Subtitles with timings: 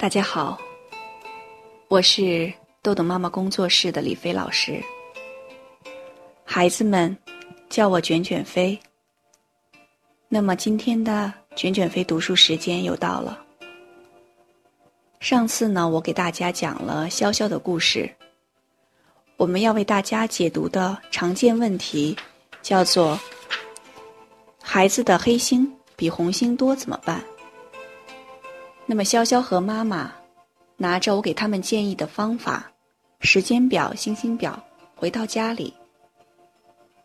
[0.00, 0.58] 大家好，
[1.88, 2.50] 我是
[2.80, 4.82] 豆豆妈妈工作室的李飞老师。
[6.42, 7.14] 孩子们
[7.68, 8.80] 叫我卷卷飞。
[10.26, 13.44] 那么今天的卷卷飞读书时间又到了。
[15.20, 18.10] 上次呢，我给大家讲了潇潇的故事。
[19.36, 22.16] 我们要为大家解读的常见问题
[22.62, 23.20] 叫做：
[24.62, 27.22] 孩子的黑星比红星多怎么办？
[28.90, 30.12] 那么潇潇和妈妈
[30.76, 32.68] 拿着我给他们建议的方法、
[33.20, 34.60] 时间表、星星表
[34.96, 35.72] 回到家里。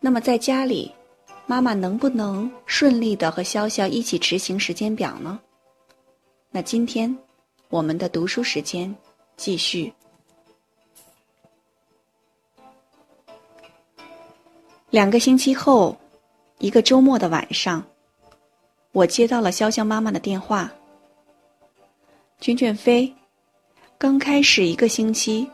[0.00, 0.92] 那么在家里，
[1.46, 5.38] 妈妈能不能顺利的和潇潇一起执行时间表呢？
[6.50, 7.16] 那今天
[7.68, 8.92] 我们的读书时间
[9.36, 9.92] 继续。
[14.90, 15.96] 两个星期后，
[16.58, 17.80] 一个周末的晚上，
[18.90, 20.68] 我接到了潇潇妈妈的电话。
[22.38, 23.12] 卷卷飞，
[23.98, 25.48] 刚开始一个星期，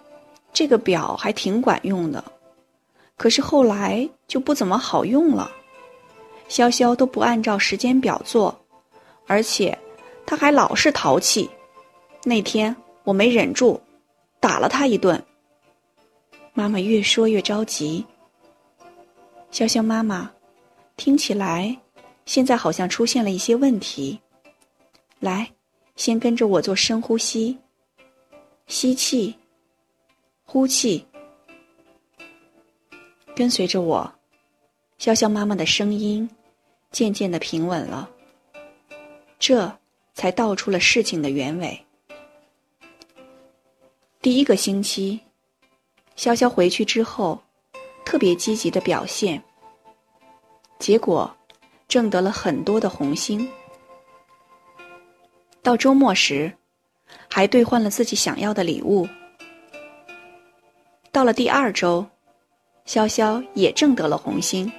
[0.52, 2.22] 这个表还挺管用的，
[3.16, 5.50] 可是后来就不怎么好用了。
[6.48, 8.54] 潇潇都不按照时间表做，
[9.26, 9.76] 而且
[10.26, 11.48] 他还老是淘气。
[12.24, 12.74] 那天
[13.04, 13.80] 我没忍住，
[14.38, 15.22] 打了他一顿。
[16.52, 18.04] 妈妈越说越着急。
[19.50, 20.30] 潇潇妈妈，
[20.96, 21.74] 听起来
[22.26, 24.20] 现在好像出现了一些问题。
[25.20, 25.48] 来。
[26.02, 27.56] 先跟着我做深呼吸，
[28.66, 29.32] 吸气，
[30.42, 31.06] 呼气，
[33.36, 34.12] 跟随着我，
[34.98, 36.28] 潇潇妈妈的声音
[36.90, 38.10] 渐渐的平稳了。
[39.38, 39.72] 这
[40.12, 41.80] 才道出了事情的原委。
[44.20, 45.20] 第一个星期，
[46.16, 47.40] 潇潇回去之后，
[48.04, 49.40] 特别积极的表现，
[50.80, 51.32] 结果
[51.86, 53.48] 挣得了很多的红星。
[55.62, 56.52] 到周末时，
[57.30, 59.08] 还兑换了自己想要的礼物。
[61.12, 62.04] 到了第二周，
[62.84, 64.70] 潇潇也挣得了红星。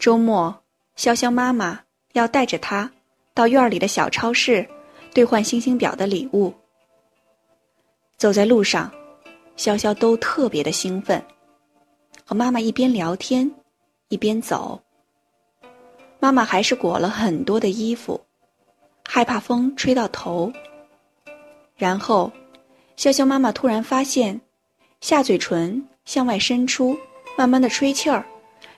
[0.00, 0.62] 周末，
[0.96, 1.80] 潇潇妈妈
[2.14, 2.90] 要带着他
[3.34, 4.68] 到院里的小超市
[5.14, 6.52] 兑换星星表的礼物。
[8.16, 8.90] 走在路上，
[9.56, 11.22] 潇潇都特别的兴奋，
[12.24, 13.48] 和妈妈一边聊天，
[14.08, 14.80] 一边走。
[16.18, 18.20] 妈妈还是裹了很多的衣服。
[19.04, 20.52] 害怕风吹到头，
[21.76, 22.32] 然后，
[22.96, 24.40] 潇潇妈妈突然发现，
[25.00, 26.96] 下嘴唇向外伸出，
[27.36, 28.24] 慢慢的吹气儿，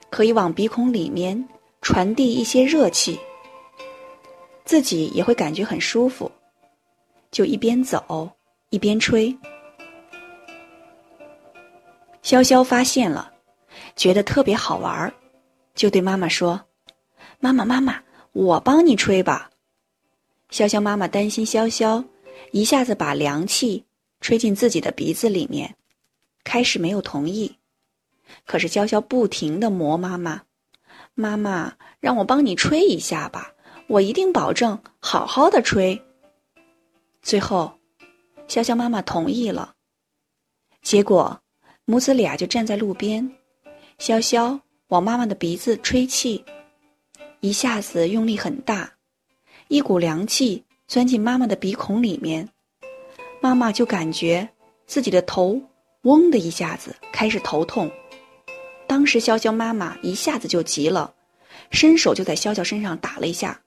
[0.09, 1.47] 可以往鼻孔里面
[1.81, 3.17] 传递一些热气，
[4.65, 6.29] 自己也会感觉很舒服，
[7.31, 8.29] 就一边走
[8.71, 9.35] 一边吹。
[12.21, 13.31] 潇潇发现了，
[13.95, 15.13] 觉得特别好玩儿，
[15.75, 16.59] 就对妈妈说
[17.39, 18.01] ：“妈妈，妈妈，
[18.33, 19.49] 我帮你吹吧。”
[20.51, 22.03] 潇潇妈妈担心潇潇
[22.51, 23.83] 一下子把凉气
[24.21, 25.75] 吹进自己的鼻子里面，
[26.43, 27.57] 开始没有同意。
[28.45, 30.43] 可是潇潇不停的磨妈妈
[31.13, 33.53] ：“妈妈，让我帮你吹一下吧，
[33.87, 36.01] 我一定保证好好的吹。”
[37.21, 37.77] 最后，
[38.47, 39.73] 潇潇妈妈同意了。
[40.81, 41.41] 结果，
[41.85, 43.29] 母子俩就站在路边，
[43.99, 46.43] 潇潇往妈妈的鼻子吹气，
[47.41, 48.94] 一下子用力很大。
[49.67, 52.47] 一股凉气钻进妈妈的鼻孔里面，
[53.41, 54.47] 妈妈就感觉
[54.85, 55.59] 自己的头
[56.03, 57.89] 嗡的一下子开始头痛。
[58.85, 61.11] 当时潇潇妈妈一下子就急了，
[61.71, 63.59] 伸手就在潇潇身上打了一下，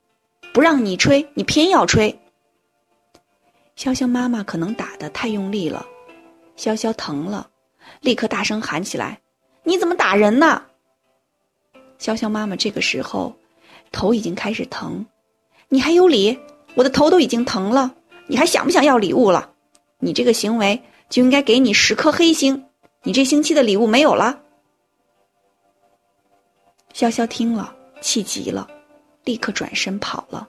[0.53, 2.17] 不让你吹，你偏要吹。
[3.77, 5.85] 潇潇妈妈可能打的太用力了，
[6.57, 7.51] 潇潇疼了，
[8.01, 9.21] 立刻大声喊起来
[9.65, 10.63] ：“你怎么打人呢？”
[11.99, 13.37] 潇潇妈妈这个时候
[13.91, 15.05] 头已经开始疼。
[15.71, 16.39] 你还有理？
[16.75, 17.95] 我的头都已经疼了，
[18.27, 19.53] 你还想不想要礼物了？
[19.99, 22.67] 你这个行为就应该给你十颗黑星，
[23.03, 24.41] 你这星期的礼物没有了。
[26.95, 28.69] 潇潇听了，气急了，
[29.25, 30.49] 立刻转身跑了。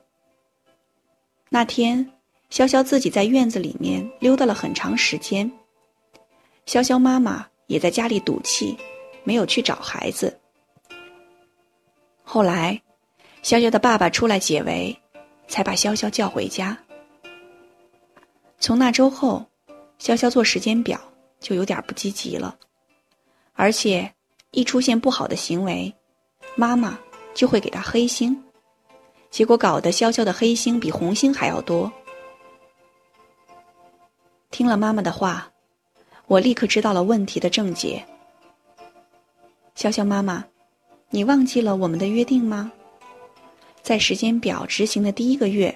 [1.49, 2.11] 那天，
[2.51, 5.51] 潇潇自己在院子里面溜达了很长时间。
[6.65, 8.77] 潇潇妈妈也在家里赌气，
[9.23, 10.39] 没有去找孩子。
[12.23, 12.79] 后来，
[13.43, 14.95] 潇潇的爸爸出来解围。
[15.49, 16.77] 才把潇潇叫回家。
[18.59, 19.45] 从那周后，
[19.99, 20.99] 潇潇做时间表
[21.39, 22.57] 就有点不积极了，
[23.53, 24.13] 而且
[24.51, 25.93] 一出现不好的行为，
[26.55, 26.97] 妈妈
[27.33, 28.41] 就会给他黑星，
[29.29, 31.91] 结果搞得潇潇的黑星比红星还要多。
[34.51, 35.51] 听了妈妈的话，
[36.27, 38.05] 我立刻知道了问题的症结。
[39.75, 40.43] 潇潇妈妈，
[41.09, 42.71] 你忘记了我们的约定吗？
[43.89, 45.75] 在时间表执行的第一个月，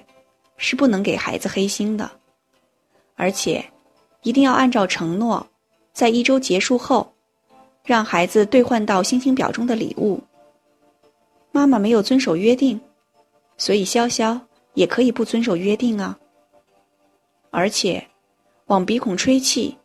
[0.56, 2.08] 是不能给孩子黑心的。
[3.16, 3.64] 而且
[4.22, 5.44] 一定要按照承诺，
[5.92, 7.12] 在一周结束后，
[7.84, 10.22] 让孩子兑换到星星表中的礼物。
[11.50, 12.80] 妈妈没有遵守约定，
[13.56, 14.40] 所以潇潇
[14.74, 16.16] 也可以不遵守约定啊。
[17.50, 18.06] 而且，
[18.66, 19.76] 往鼻孔吹气，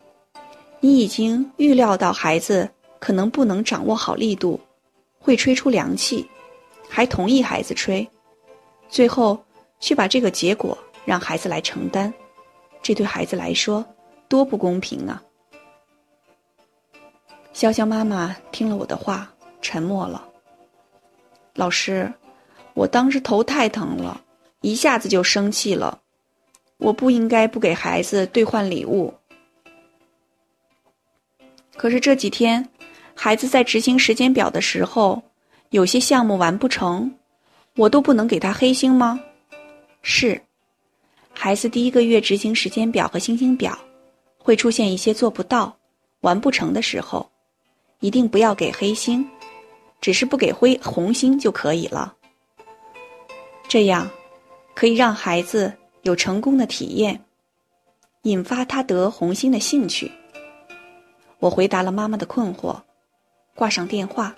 [0.81, 4.59] 你已经预料到孩子可能不能掌握好力度，
[5.17, 6.29] 会吹出凉气，
[6.87, 8.07] 还同意孩子吹，
[8.89, 9.41] 最后
[9.79, 12.11] 却把这个结果让孩子来承担，
[12.81, 13.85] 这对孩子来说
[14.27, 15.21] 多不公平啊！
[17.53, 19.31] 潇潇妈妈听了我的话，
[19.61, 20.27] 沉默了。
[21.55, 22.11] 老师，
[22.73, 24.21] 我当时头太疼了，
[24.61, 25.99] 一下子就生气了。
[26.77, 29.13] 我不应该不给孩子兑换礼物。
[31.75, 32.69] 可是这几天，
[33.13, 35.21] 孩子在执行时间表的时候，
[35.71, 37.13] 有些项目完不成，
[37.79, 39.17] 我都不能给他黑星吗？
[40.01, 40.41] 是，
[41.31, 43.79] 孩子第一个月执行时间表和星星表，
[44.37, 45.73] 会出现一些做不到、
[46.19, 47.31] 完不成的时候，
[48.01, 49.25] 一定不要给黑星。
[50.01, 52.13] 只是不给灰红星就可以了，
[53.69, 54.09] 这样
[54.73, 57.23] 可以让孩子有成功的体验，
[58.23, 60.11] 引发他得红星的兴趣。
[61.39, 62.77] 我回答了妈妈的困惑，
[63.55, 64.35] 挂上电话。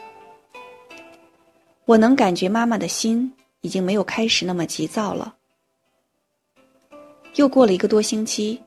[1.86, 5.36] 我能感觉妈妈的心已经没有开始那么急躁了。
[7.36, 8.62] 又过了一个多星期，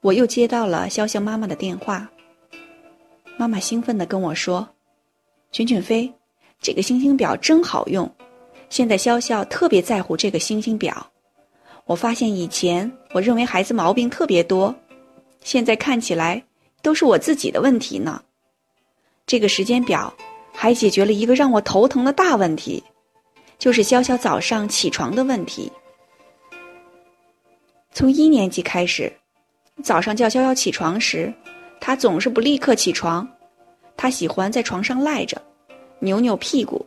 [0.00, 2.10] 我又接到了潇潇妈妈的电话。
[3.36, 4.68] 妈妈兴奋地跟我说。
[5.50, 6.12] 卷卷飞，
[6.60, 8.10] 这个星星表真好用。
[8.70, 11.10] 现在潇潇特别在乎这个星星表。
[11.84, 14.74] 我发现以前我认为孩子毛病特别多，
[15.42, 16.42] 现在看起来
[16.82, 18.22] 都是我自己的问题呢。
[19.26, 20.12] 这个时间表
[20.54, 22.82] 还解决了一个让我头疼的大问题，
[23.58, 25.70] 就是潇潇早上起床的问题。
[27.92, 29.12] 从一年级开始，
[29.82, 31.32] 早上叫潇潇起床时，
[31.80, 33.28] 他总是不立刻起床。
[33.96, 35.40] 他喜欢在床上赖着，
[35.98, 36.84] 扭扭屁股。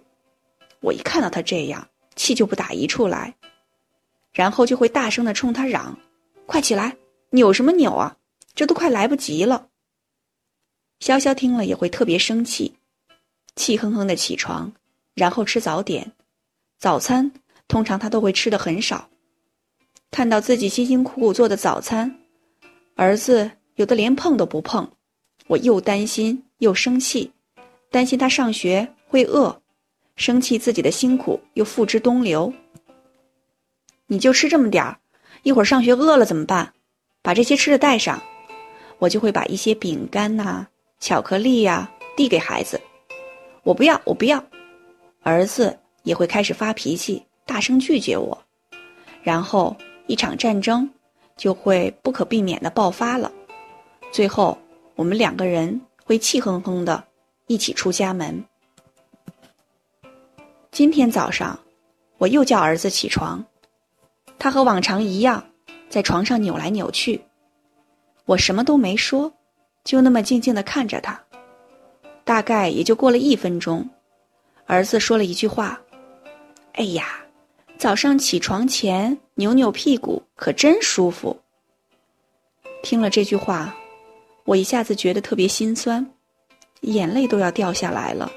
[0.81, 3.33] 我一看到他这样，气就不打一处来，
[4.33, 5.97] 然后就会大声的冲他嚷
[6.45, 6.95] ：“快起来，
[7.29, 8.17] 扭什么扭啊？
[8.55, 9.67] 这都快来不及了。”
[10.99, 12.75] 潇潇听了也会特别生气，
[13.57, 14.71] 气哼哼的起床，
[15.15, 16.13] 然后吃早点。
[16.79, 17.29] 早餐
[17.67, 19.09] 通常他都会吃的很少。
[20.11, 22.17] 看到自己辛辛苦苦做的早餐，
[22.95, 24.89] 儿子有的连碰都不碰，
[25.47, 26.45] 我又担心。
[26.59, 27.31] 又生气，
[27.91, 29.61] 担心他上学会饿，
[30.15, 32.51] 生气自己的辛苦又付之东流。
[34.07, 34.97] 你就吃这么点儿，
[35.43, 36.73] 一会儿上学饿了怎么办？
[37.21, 38.19] 把这些吃的带上，
[38.97, 40.67] 我就会把一些饼干呐、
[40.99, 42.81] 巧克力呀递给孩子。
[43.67, 44.41] 我不要，我不要。
[45.23, 48.41] 儿子也会开始发脾气，大声拒绝我，
[49.21, 49.75] 然后
[50.05, 50.89] 一场战争
[51.35, 53.29] 就会不可避免的爆发了。
[54.09, 54.57] 最后，
[54.95, 55.81] 我们两个人。
[56.05, 57.03] 会气哼哼的，
[57.47, 58.41] 一起出家门。
[60.71, 61.59] 今天早上，
[62.17, 63.43] 我又叫儿子起床，
[64.39, 65.45] 他和往常一样，
[65.89, 67.21] 在床上扭来扭去。
[68.23, 69.33] 我什么都没说，
[69.83, 71.21] 就那么静静的看着他。
[72.27, 73.89] 大概也就过了一分钟，
[74.65, 75.79] 儿子说了一句话
[76.75, 77.05] ：“哎呀，
[77.77, 81.35] 早上起床前扭扭屁股可真舒服。”
[82.83, 83.73] 听了这句话。
[84.43, 86.05] 我一下子觉得特别心酸，
[86.81, 88.31] 眼泪都要掉下来了。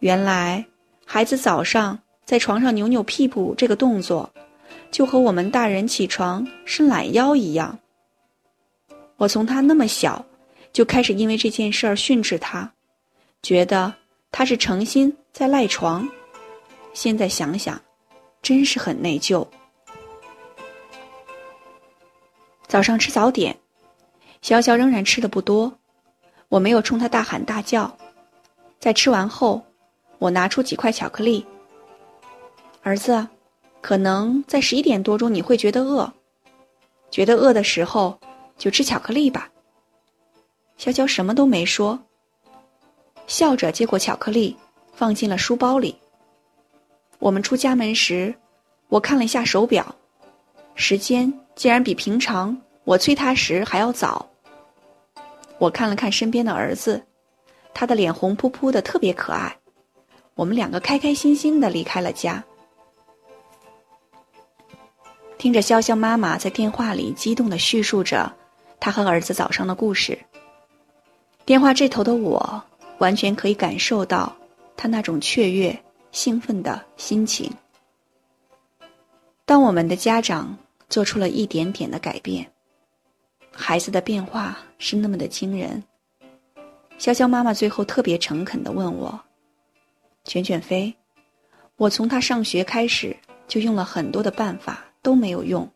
[0.00, 0.66] 原来，
[1.06, 4.28] 孩子早上在床上扭扭屁股这个动作，
[4.90, 7.78] 就和我们大人起床伸懒腰一样。
[9.16, 10.24] 我从他那么小，
[10.72, 12.72] 就开始因为这件事儿训斥他，
[13.42, 13.92] 觉得
[14.30, 16.08] 他是诚心在赖床。
[16.92, 17.80] 现在想想，
[18.42, 19.46] 真是很内疚。
[22.66, 23.56] 早上吃早点。
[24.42, 25.70] 潇潇仍然吃的不多，
[26.48, 27.94] 我没有冲他大喊大叫。
[28.78, 29.62] 在吃完后，
[30.18, 31.44] 我拿出几块巧克力。
[32.82, 33.28] 儿子，
[33.82, 36.10] 可能在十一点多钟你会觉得饿，
[37.10, 38.18] 觉得饿的时候
[38.56, 39.50] 就吃巧克力吧。
[40.80, 42.00] 潇潇什么都没说，
[43.26, 44.56] 笑着接过巧克力，
[44.94, 45.94] 放进了书包里。
[47.18, 48.34] 我们出家门时，
[48.88, 49.94] 我看了一下手表，
[50.74, 54.26] 时间竟然比平常我催他时还要早。
[55.58, 57.04] 我看了看身边的儿子，
[57.74, 59.54] 他的脸红扑扑的，特别可爱。
[60.34, 62.42] 我们两个开开心心的离开了家，
[65.36, 68.34] 听着潇潇妈妈在电话里激动的叙述着
[68.80, 70.18] 她和儿子早上的故事。
[71.50, 72.62] 电话这头的我，
[72.98, 74.32] 完全可以感受到
[74.76, 75.76] 他那种雀跃、
[76.12, 77.50] 兴奋的心情。
[79.44, 80.56] 当我们的家长
[80.88, 82.48] 做出了一点点的改变，
[83.50, 85.82] 孩子的变化是那么的惊人。
[87.00, 89.20] 潇潇妈妈最后特别诚恳的问我
[90.22, 90.94] ：“卷卷飞，
[91.74, 93.16] 我从他上学开始
[93.48, 95.68] 就用了很多的办法都没有用，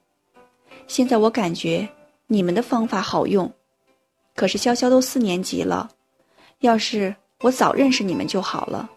[0.86, 1.88] 现在我感觉
[2.28, 3.52] 你们的方法好用，
[4.34, 5.90] 可是潇潇都四年级了，
[6.60, 8.90] 要是我早认识你们就好了。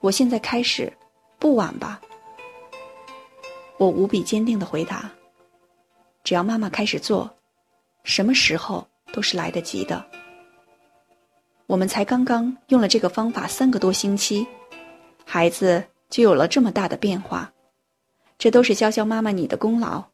[0.00, 0.92] 我现在开始，
[1.38, 2.00] 不晚吧？”
[3.78, 5.10] 我无比坚定的回答
[6.24, 7.28] ：“只要妈妈开始做，
[8.04, 10.04] 什么时候都是来得及的。
[11.66, 14.46] 我们才刚刚用了这个方法三个多星期，
[15.24, 17.52] 孩子就有了这么大的变化，
[18.38, 20.04] 这都是潇潇妈妈你的功劳。”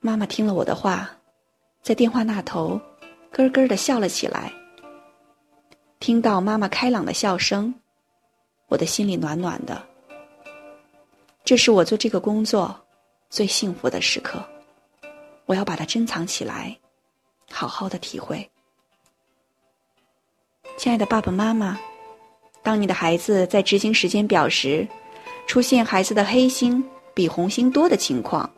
[0.00, 1.10] 妈妈听了我的话，
[1.84, 2.80] 在电话那头
[3.30, 4.50] 咯咯的笑了起来。
[6.00, 7.74] 听到妈妈开朗的笑声，
[8.68, 9.86] 我的心里暖暖的。
[11.44, 12.74] 这是我做这个工作
[13.28, 14.42] 最幸福的时刻，
[15.44, 16.74] 我要把它珍藏起来，
[17.50, 18.50] 好好的体会。
[20.78, 21.78] 亲爱的爸爸妈妈，
[22.62, 24.88] 当你的孩子在执行时间表时，
[25.46, 28.50] 出现孩子的黑星比红星多的情况，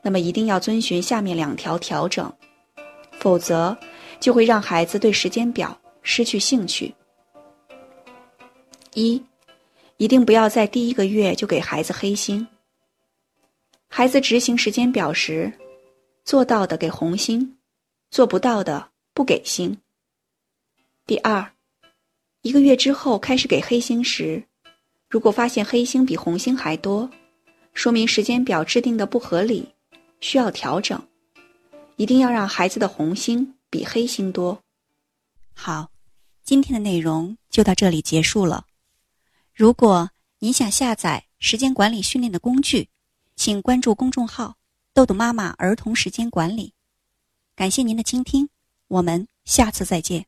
[0.00, 2.32] 那么一定要遵循下面两条调整，
[3.24, 3.74] 否则
[4.20, 6.94] 就会让孩子对时间表失去兴趣。
[8.92, 9.22] 一。
[9.96, 12.46] 一定不要在第一个月就给孩子黑星。
[13.88, 15.50] 孩子执行时间表时，
[16.24, 17.56] 做到的给红星，
[18.10, 19.78] 做不到的不给星。
[21.06, 21.52] 第二，
[22.42, 24.42] 一个月之后开始给黑星时，
[25.08, 27.08] 如果发现黑星比红星还多，
[27.72, 29.72] 说明时间表制定的不合理，
[30.20, 31.00] 需要调整。
[31.96, 34.60] 一定要让孩子的红心比黑心多。
[35.52, 35.90] 好，
[36.42, 38.66] 今天的内容就到这里结束了。
[39.52, 40.10] 如果
[40.40, 42.88] 您想下载时间管理训练的工具，
[43.36, 44.56] 请关注公众号
[44.92, 46.74] “豆豆妈妈儿童时间管理”。
[47.54, 48.48] 感谢您的倾听，
[48.88, 50.26] 我们下次再见。